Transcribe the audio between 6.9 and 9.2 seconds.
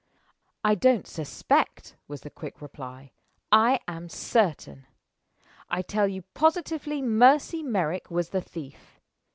Mercy Merrick was the thief.